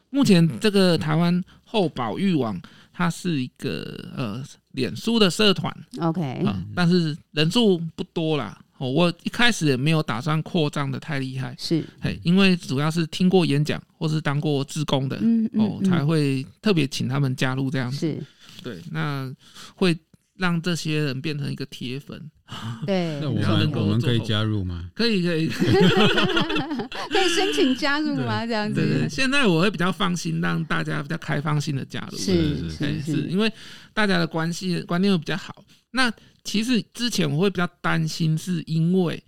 [0.09, 2.61] 目前这个台湾后保育网，
[2.91, 8.59] 它是一个呃脸书的社团，OK，嗯，但是人数不多啦。
[8.77, 11.85] 哦，我一开始也没有打算扩张的太厉害，是，
[12.23, 18.23] 因为主要是听过演讲或是当过志工的，嗯，嗯，嗯，哦，才会特别请他们加入这样子，是，
[18.61, 19.33] 对，那
[19.75, 19.97] 会。
[20.41, 22.19] 让这些人变成一个铁粉，
[22.85, 24.89] 对，那我们我们可以加入吗？
[24.93, 25.47] 可以可以，
[27.09, 28.45] 可以申请加入吗？
[28.45, 33.51] 这样子，对对，现在我会比较放心，让大家比较开放性的加入，是是是，是因为
[33.93, 35.63] 大家的关系观念会比较好。
[35.91, 36.11] 那
[36.43, 39.23] 其实之前我会比较担心，是因为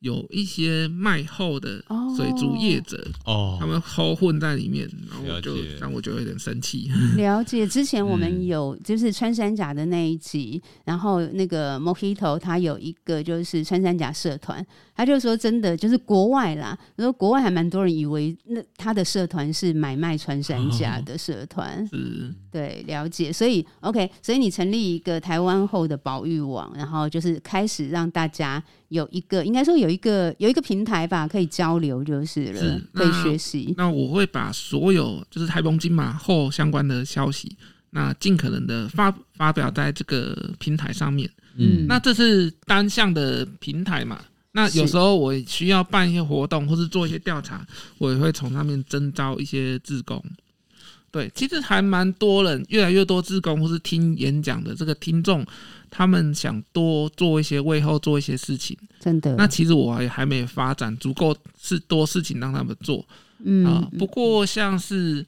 [0.00, 1.82] 有一些卖后的
[2.16, 6.90] 水族业者哦，他们偷混在里面，然后我就让我就有点生气。
[7.16, 14.66] 了解， 之前我们有就是穿山甲的那一集，嗯、然后那个 Mojito 他有一个就是穿山甲社团，
[15.00, 28.62] 他就说真的就是国外啦，说国外还蛮多人以为那他的社团是买卖穿山甲的社团， 嗯，对，了解，所以 OK，所以你成立一个台湾后的保育网，然后就是开始让大家。
[28.90, 33.72] 有一个，应该说有一个有一个平台吧，可以交流就是了，是可以学习。
[33.76, 37.56] 那我会把所有就是台风金马后相关的消息，
[37.90, 41.30] 那尽可能的发发表在这个平台上面。
[41.56, 44.20] 嗯，那这是单向的平台嘛？
[44.52, 47.66] 那有时候我需要办一些活动，或是做一些调查，
[47.98, 50.22] 我也会从上面征招一些志工。
[51.12, 55.44] 对，其实还蛮多人，越来越多志工或是听演讲的这个听众。
[55.92, 59.34] 他们想多做一些，为后做一些事情，真的。
[59.34, 63.04] 那其实我还还没发展足够是多事情让他们做，
[63.42, 63.98] 嗯啊、呃。
[63.98, 65.26] 不过像是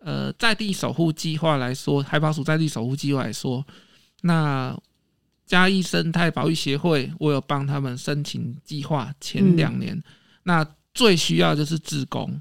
[0.00, 3.66] 呃在地守护计划来说，海保署在地守护计划来说，
[4.20, 4.72] 那
[5.48, 10.04] 嘉义生态保育协会，我有帮他们申请计划，前两年，嗯、
[10.44, 12.40] 那最需要就是志工，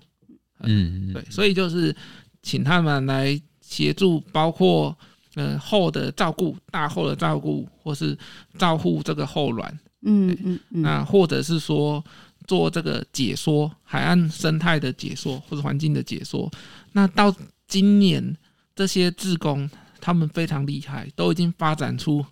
[0.60, 1.96] 嗯，对，所以就是
[2.44, 4.96] 请他们来协助，包括。
[5.36, 8.18] 呃，后的照顾，大后的照顾，或是
[8.58, 12.04] 照顾这个后卵，嗯嗯嗯，那或者是说
[12.48, 16.52] 做这个解说，海岸生态的解说，或者环境的解说。
[16.92, 17.32] 那到
[17.68, 18.36] 今年，
[18.76, 19.70] 这些志工
[20.02, 22.26] 他们非常厉害，都已经发展出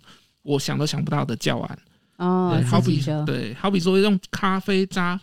[0.46, 1.78] 我想都想不到的教案
[2.18, 5.20] 哦，好比对，好比说用咖啡渣，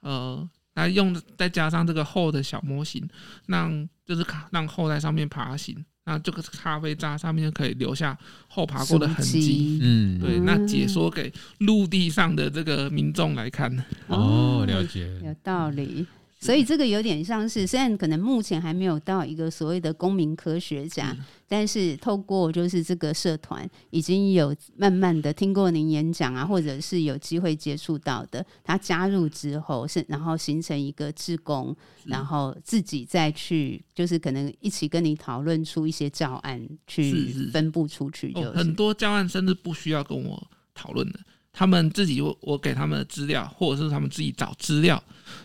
[0.00, 3.08] 呃，来用再加上这个后的小模型，
[3.46, 5.84] 让就是让后在上面爬行。
[6.04, 10.40] 那这个咖啡渣上面就可以留下后爬过的痕迹，嗯，对。
[10.40, 13.72] 那解说给陆地上的这个民众来看，
[14.08, 16.06] 哦，了解，有道理。
[16.42, 31.74] 所以这个有点像是，虽然可能目前还没有到一个所谓的公民科学家，但是透过就是这个社团，已经有慢慢的听过您演讲啊，或者是有机会接触到的，他加入之后是然后形成一个志工，
[32.06, 41.20] 然后自己再去就是可能一起跟你讨论出一些教案去分布出去，就很多教案甚至不需要跟我讨论的。
[41.52, 45.00] 他们自己，我我给他们的资料，或者是他们自己找资料，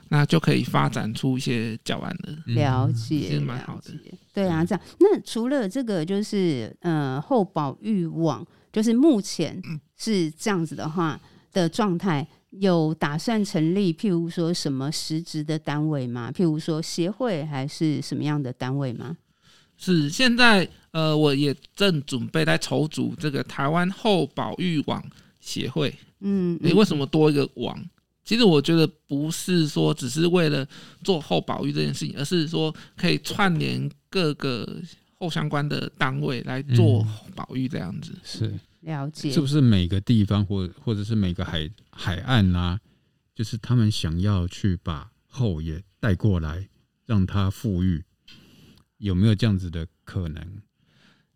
[0.08, 2.38] 那就可以发展出一些教案了。
[2.46, 3.92] 了解，其实蛮好的。
[4.34, 4.82] 对啊，这样。
[5.00, 9.62] 那除了这个，就是呃后保育网，就是目前
[9.98, 11.20] 是这样子的话
[11.52, 16.32] 的状态，有打算成立，譬如说什么实质的单位吗？
[16.34, 19.18] 譬如说协会还是什么样的单位吗？
[19.76, 25.04] 是现在呃，我也正准备在筹组这个台湾后保育网。
[25.48, 27.90] 协会，嗯，你为什么多一个王？
[28.26, 30.68] 其实我觉得不是说只是为了
[31.02, 34.82] 做后保育这件事情，而是说可以串联各个
[35.14, 38.12] 后相关的单位来做保育这样子。
[38.12, 42.78] 嗯、是了解，是不是每个地方或或者是每个海海岸啊，
[43.34, 46.68] 就是他们想要去把后也带过来，
[47.06, 48.04] 让它富裕，
[48.98, 50.46] 有没有这样子的可能？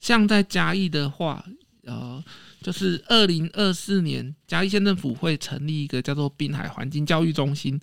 [0.01, 1.45] 像在嘉义的话，
[1.83, 2.23] 呃。
[2.61, 7.81] 就是二零二四年，嘉义县政府会成立一个叫做滨海环境教育中心。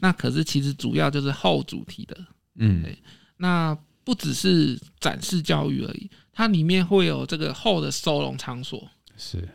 [0.00, 2.98] 那可是其实主要就是后主题的，嗯，对。
[3.36, 8.88] 那不只是展示教育而已，它里面会有这个后的收容场所。
[9.16, 9.48] 是。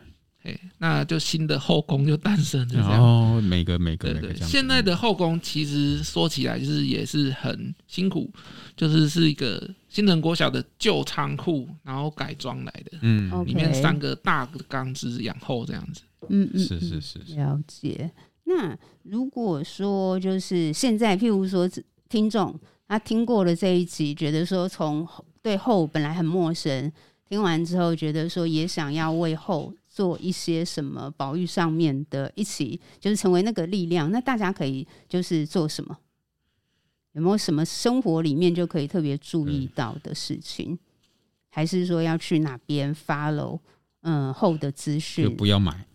[0.44, 2.98] 哎，那就新的后宫就诞生了。
[2.98, 8.28] 哦，每个每个对对，现在的后宫其实说起来就是也是很辛苦，
[8.76, 12.98] 就是是一个新城国小的旧仓库，然后改装来的。
[13.02, 16.02] 嗯，里面三个大的缸子养后这样子。
[16.28, 18.10] 嗯嗯，是是是，了解。
[18.42, 21.70] 那如果说就是现在，譬如说
[22.08, 25.06] 听众他听过了这一集，觉得说从
[25.40, 26.92] 对后本来很陌生，
[27.28, 29.72] 听完之后觉得说也想要为后。
[29.92, 34.10] 做一些什么保育上面的，一起就是成为那个力量。
[34.10, 35.98] 那大家可以就是做什么？
[37.12, 40.78] 有没有什么生活里面就可以特别注意到的事情？
[41.50, 43.60] 还是说要去哪边 follow
[44.00, 45.26] 嗯后的资讯？
[45.26, 45.86] 就不要买。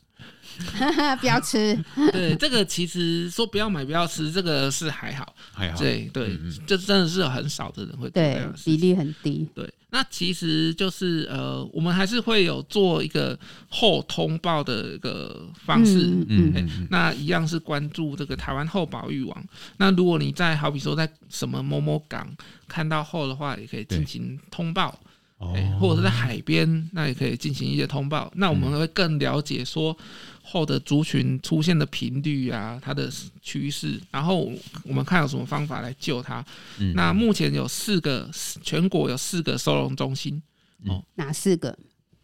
[1.19, 1.77] 不要吃。
[2.11, 5.77] 对，这个其实说不要买不要吃，这个是还好，还好。
[5.77, 8.09] 对对，嗯嗯，就真的是很少的人会。
[8.09, 9.47] 对，比例很低。
[9.53, 13.37] 对，那其实就是呃，我们还是会有做一个
[13.69, 16.05] 后通报的一个方式。
[16.05, 16.87] 嗯嗯，嗯。
[16.89, 19.43] 那一样是关注这个台湾后保育网。
[19.77, 22.27] 那如果你在好比说在什么某某港
[22.67, 24.99] 看到后的话，也可以进行通报。
[25.37, 28.31] 哦，或者是在海边，那也可以进行一些通报。
[28.35, 29.95] 那我们会更了解说
[30.41, 33.11] 后的族群出现的频率啊，它的
[33.41, 34.51] 趋势，然后
[34.83, 36.43] 我们看有什么方法来救它。
[36.79, 38.29] 嗯、那目前有四个，
[38.63, 40.41] 全国有四个收容中心。
[40.85, 41.77] 哦，哪四个？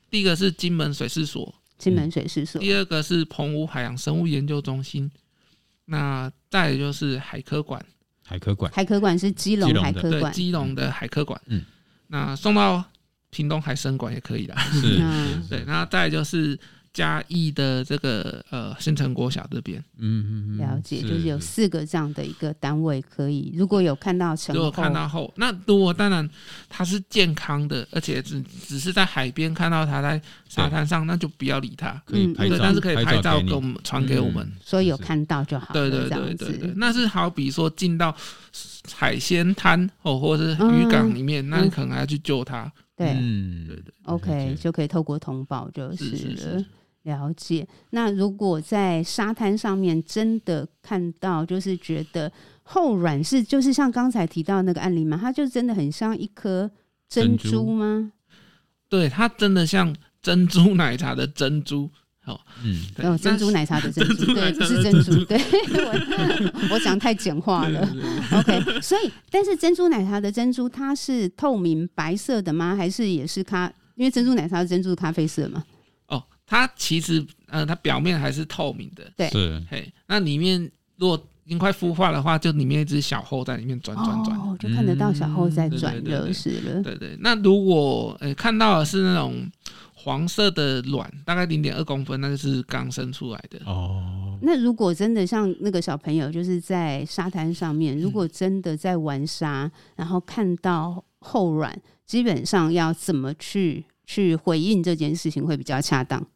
[0.09, 2.61] 第一个是金门水试所，金门水试所。
[2.61, 5.11] 第二个是澎湖海洋生物研究中心。
[5.86, 7.84] 那再就是海科馆，
[8.24, 11.39] 海科馆，海科馆是基隆海科馆，基隆的海科馆。
[11.47, 11.64] 嗯，
[12.07, 12.84] 那送到
[13.34, 14.55] 屏东海生馆也可以啦。
[14.71, 14.99] 是，
[15.49, 16.57] 对，那再就是。
[16.93, 23.51] 嘉义的这个呃新城国小这边，嗯嗯嗯，了解，就是有四个这样的一个单位可以。
[23.55, 26.29] 如果有看到成，如果看到后，那如果当然
[26.69, 31.99] 它是健康的，而且只只是在海边看到它在沙滩上，那就不要理它。
[32.05, 35.73] 可以拍照，但是可以拍照给我们传给我们，所以有看到就好。
[35.73, 38.15] 对对对对对，那是好比说进到
[38.93, 42.71] 海鲜滩哦，或者是渔港里面，那你可能还要去救它。
[42.96, 46.66] 对，嗯，对对，OK，就可以透过通报就是了。
[47.04, 47.68] 了解。
[47.89, 52.32] 那如果在沙滩上面真的看到，就是觉得
[52.64, 56.72] 后软是，就是像刚才提到那个案例嘛，它就真的很像一颗
[57.10, 58.14] 珍珠吗？
[58.88, 61.89] 对，它真的像珍珠 奶茶的珍珠。
[62.26, 62.39] 哦，
[63.17, 67.82] 珍珠奶茶的珍珠， 对，不是珍珠，对，我 我讲太简化了。
[68.32, 72.76] OK，所以，但是珍珠奶茶的珍珠，它是透明白色的吗？
[72.76, 73.71] 还是也是咖？
[73.95, 75.63] 因为珍珠奶茶的珍珠咖啡色嘛。
[76.07, 86.82] 哦它其实，呃，它表面还是透明的，对，是，嘿，那里面如果已经快孵化的话，就里面一只小后在里面转转转，哦，就看得到小后在转，热是了。
[86.84, 89.49] 对对，那如果呃看到的是那种
[90.04, 93.60] 黄色的卵，大概零点二公分，那就是刚生出来的。
[93.66, 106.28] 哦，那如果真的像那个小朋友，就是在沙滩上面，如果真的在玩沙，然后看到后卵，基本上要怎么去去回应这件事情会比较恰当？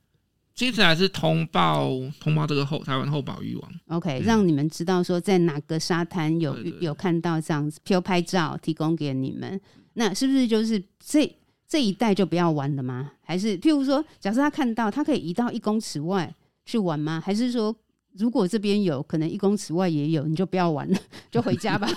[0.55, 1.89] 接下来是通报
[2.20, 9.59] 通报这个后台湾后保育网，OK，让你们知道说在哪个沙滩有有看到这样子，譬如拍照提供给你们，
[9.93, 11.32] 那是不是就是这
[11.68, 13.11] 这一带就不要玩了吗？
[13.24, 16.34] 还是譬如说，假设他看到，他可以移到一公尺外
[16.65, 17.22] 去玩吗？
[17.24, 17.76] 还是说？
[18.18, 20.97] 如果这边有可能一公尺外也有，你就不要玩了，
[21.30, 21.88] 就回家吧。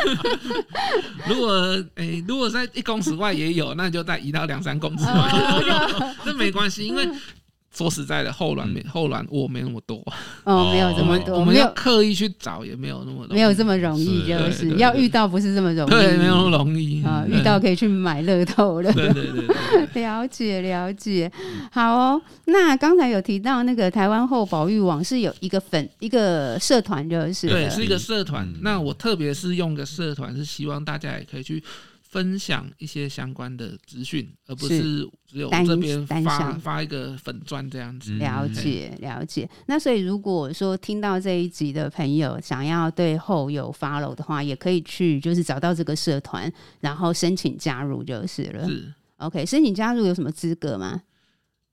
[1.26, 1.52] 如果
[1.94, 7.08] 诶、欸，如果在一公尺外也有，那你就再移到两三公尺外，哦、 这没关系，因为。
[7.72, 10.02] 说实在的，后卵没后卵我没那么多
[10.44, 19.46] 哦，没有这么多，我们要刻意去找也没有那么没有这么容易，就是要遇到不是这么容易，对，没有那么容易啊，遇到可以去买乐透了，对对对，
[20.02, 21.30] 了解了解，
[21.70, 22.20] 好哦。
[22.46, 28.52] 那刚才有提到那个台湾后保育网是有一个粉一个社团，就是对，是一个社团。
[28.62, 31.62] 那我特别是用个社团，是希望大家也可以去。
[32.10, 38.16] 分享一些相关的资讯，而不是只有这边发发一个粉钻这样子。
[38.16, 39.48] 了解了解。
[39.66, 48.68] 那所以如果说听到这一集的朋友想要对后有 follow 的话，也可以去就是找到这个社团，然后申请加入就是了。
[48.68, 51.02] 是 OK，申请加入有什么资格吗？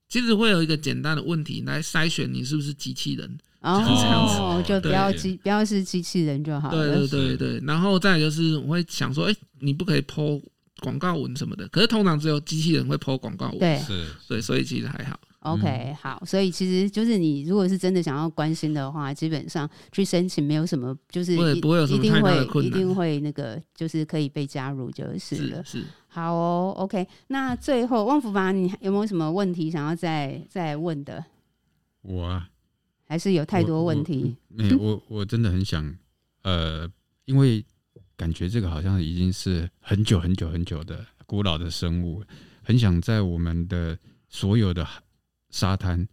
[0.07, 3.37] 其实会有一个简单的问题来筛选你是不是机器人。
[3.61, 6.87] 哦，就不要机不要是机器人就好了。
[6.87, 10.41] 对对对对，然后再就是我会想说，哎，你不可以 po
[10.81, 11.67] 广告文什么的。
[11.69, 13.81] 可是通常只有机器人会 po 广告文，对，
[14.27, 15.19] 对，所以其实还好。
[15.41, 25.63] OK，好，所以其实就是你如果是真的想要关心的话，基本上去申请没有什么，就是不会不会有什么太大的困难，一定会那个就是可以被加入就是了。
[25.63, 27.07] 是，是好哦，OK。
[27.27, 31.23] 那最后旺福吧，你有没有什么问题想要再再问的？
[32.01, 32.49] 我啊。
[33.07, 34.35] 还是有太多问题。
[34.49, 35.97] 没有，我我真的很想，
[36.43, 36.87] 呃，
[37.25, 37.63] 因为
[38.15, 42.23] 感觉这个好像已经是很久很久很久的古老的生物，
[42.61, 43.97] 很想在我们的
[44.27, 44.85] 所有的
[45.49, 46.07] 沙滩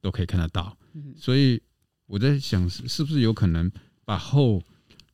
[0.00, 0.76] 都可以看得到。
[1.16, 1.60] 所以
[2.06, 3.70] 我在想，是不是有可能
[4.04, 4.62] 把后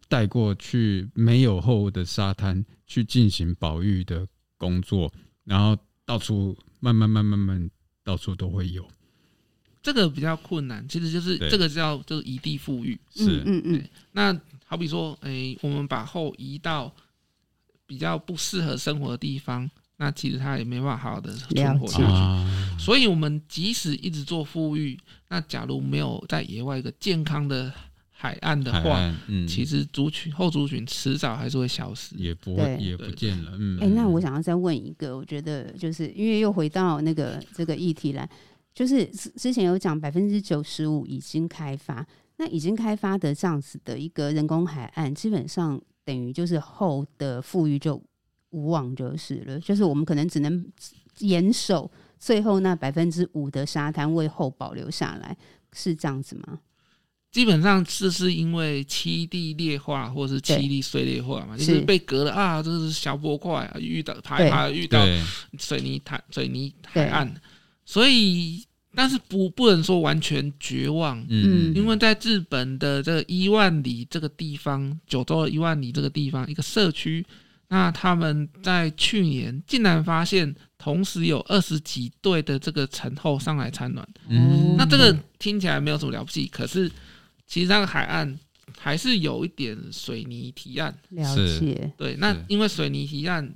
[0.08, 4.26] 带过去没有后的沙滩去进行保育的
[4.56, 5.12] 工作，
[5.44, 7.70] 然后到处慢慢慢慢慢
[8.02, 8.88] 到处都会有。
[9.86, 13.40] 这个比较困难，其实就是这个叫就是移地富裕，是。
[13.46, 16.92] 嗯嗯，那好比说，哎，我们把后移到
[17.86, 22.02] 比较不适合生活的地方，那其实它也没办法好好的存活下去。
[22.02, 27.72] 啊、所以，我们即使一直做富裕，那假如没有在野外一个健康的
[28.10, 33.52] 海岸的话，嗯，其实族群后族群迟早还是会消失，也不会也不见了。
[33.56, 38.28] 嗯，哎，那我想要再问一个，我觉得就是因为又回到那个这个议题来。
[38.76, 42.06] 就是之前有讲百分之九十五已经开发，
[42.36, 47.98] 那已经开发的这样子的一个人工海岸，基本上等于就是后的富裕就
[48.50, 49.58] 无望就是了。
[49.58, 50.70] 就是我们可能只能
[51.20, 55.34] 严守最后那百分之五的沙滩为后保留下来，
[55.72, 56.60] 是这样子吗？
[57.32, 65.02] 基本上这是因为七地裂化或是七地碎裂化嘛，就是被隔了啊，这是小波块啊，遇到爬一爬遇到
[65.58, 67.34] 水泥滩、水泥海岸，
[67.84, 68.65] 所以
[68.96, 77.24] 但是不不能说完全绝望，嗯，因为在日本的这个一万里这个地方，九州的一万里这个地方一个社区，
[77.68, 86.90] 那他们在去年竟然发现同时有二十几对的这个橙后上来产卵，嗯，那这个听起来没有什么了不起，可是。
[87.48, 88.36] 其实那个海岸
[88.76, 91.92] 还是有一点水泥堤岸，了解。
[91.96, 93.54] 对，那因为水泥堤岸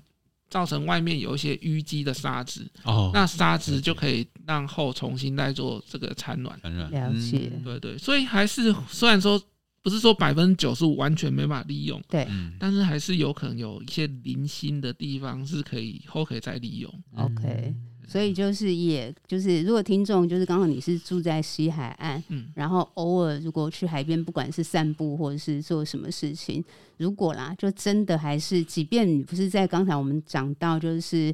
[0.51, 6.61] 造成外面有一些淤积的沙子，哦，那沙子就可以让后重新再做这个产卵。
[6.61, 7.53] 产卵了解。
[7.64, 9.40] 对对，所以还是虽然说
[9.80, 12.28] 不是说百分之九十五完全没法利用，对，
[12.59, 16.92] 但是还是有可能有一些零星的地方是可以后可以再利用。
[17.16, 17.74] OK。
[18.11, 26.65] 所以就是，也就是，如果听众就是刚好你是住在西海岸，嗯，然后偶尔如果去海边，不管是散步或者是做什么事情，
[26.97, 31.33] 如果啦，就真的还是，即便你不是在刚才我们讲到，就是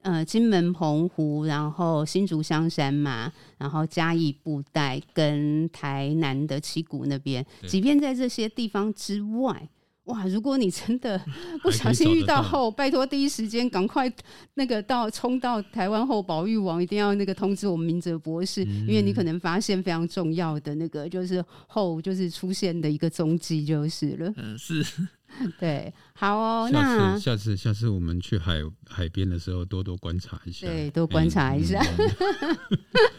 [0.00, 9.68] 呃，金门、澎湖，然后新竹、香山嘛，然后嘉义、布袋跟台南的七股那边，即便在这些地方之外。
[10.04, 10.26] 哇！
[10.26, 11.18] 如果你真的
[11.62, 14.12] 不小心遇到后，拜托第一时间赶快
[14.52, 24.30] 那个到冲到台湾后保育网，一定要那个通知我们明哲博士，嗯、因为你可能发现非常重要的那个就是后就是出现的一个踪迹就是了。
[24.36, 24.84] 嗯，是，
[25.58, 26.68] 对，好哦。
[26.70, 31.82] 下次那下次下次我们去海海边的时候，多多观察一下，对，多观察一下。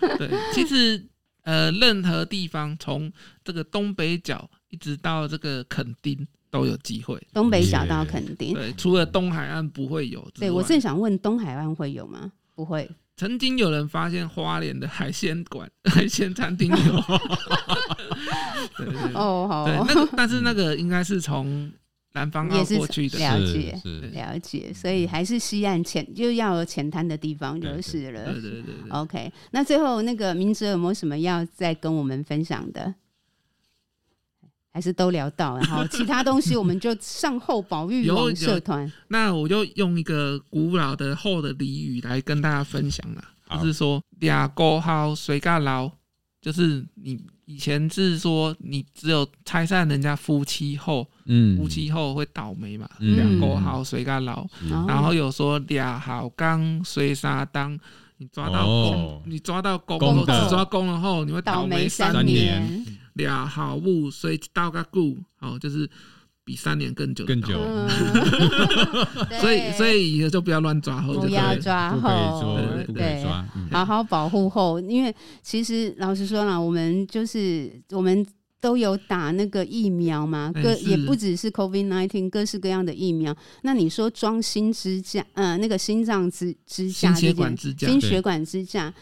[0.01, 1.03] 嗯、 对，其实
[1.41, 3.11] 呃，任何地方从
[3.43, 6.27] 这个东北角一直到这个垦丁。
[6.55, 10.25] 都有机会，东北小到肯定对，除了东海岸不会有。
[10.33, 12.31] 对，我正想问，东海岸会有吗？
[12.55, 12.89] 不会。
[13.17, 16.95] 曾经有人发现花莲的海鲜馆、 海鲜餐厅有。
[19.15, 19.65] 哦，好。
[19.65, 21.71] 对，那个但是那个应该是从
[22.13, 23.81] 南方澳过去的，了解
[24.11, 24.73] 了解。
[24.73, 28.31] 所以还是西岸浅，就要有浅滩的地方就是了。
[28.33, 28.73] 对对对。
[28.89, 32.93] OK，那最后那个明哲有没有什么要再跟我们分享的？
[34.75, 38.91] 还是都聊到，然 后其他东西我们就上后保育网社团。
[39.07, 43.23] 那我就用一个古老的后的俚语来跟大家分享了，
[43.57, 45.89] 就是说“俩沟好水干捞”，
[46.43, 54.45] 就是你以前是说你只有拆散人家夫妻后，嗯，夫妻后会倒霉嘛，“俩沟好水干捞”，
[54.89, 57.79] 然后有说“俩好刚水沙当”，
[58.19, 62.85] 你抓到公，你抓到公，只抓公了后，你会倒霉三年。
[63.15, 65.89] 俩好物，所以倒个故，好，就是
[66.43, 67.53] 比三年更久， 更久。
[69.39, 73.25] 所以，所以以后就不要乱抓后，不要抓后，对对，
[73.71, 74.79] 好好保护后。
[74.79, 78.25] 因为其实老实说了，我们就是我们
[78.59, 83.35] 都有打那个疫苗嘛，各也不只是 COVID nineteen，各式各样的疫苗。
[83.61, 88.93] 那你说装心支架，呃，那个心脏支支架，心血管支架，心血管支架。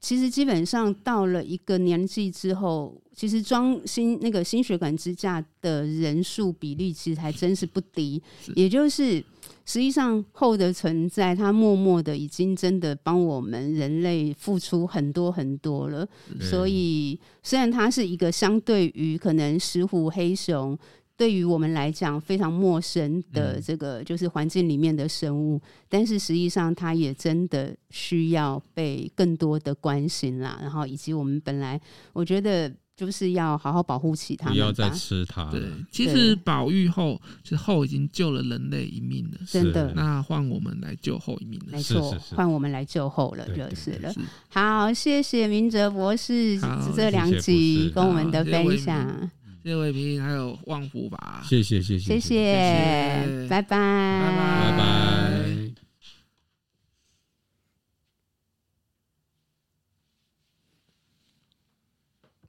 [0.00, 8.20] 其实基本上到了一个年纪之后，其实装心那个心血管支架的人数比例其实还真是不低。
[8.56, 9.22] 也就是
[9.66, 16.08] 实际上后的存在，它默默的已经真的帮我们人类付出很多很多了。
[16.40, 20.78] 所以虽然它是一个相对于可能石虎、黑熊。
[21.20, 30.58] 对于我们来讲非常陌生的这个就是环境里面的生物，嗯、但是实际上它也真的需要被更多的关心啦。
[30.62, 31.78] 然后以及我们本来
[32.14, 35.50] 我觉得就是要好好保护起它们，不要再吃它。
[35.50, 35.60] 对，
[35.92, 39.92] 其实保育后，其实后已经救了人类一命了，真的。
[39.94, 44.10] 那换我们来救后一命了，没错，换我们来救后了就是了。
[44.48, 46.58] 好，谢谢明哲博士
[46.96, 49.30] 这两集跟我们的分享。
[49.62, 51.42] 谢谢伟平，还有旺福吧。
[51.44, 54.70] 谢谢谢谢谢谢，拜拜拜拜。
[54.70, 55.89] 拜拜。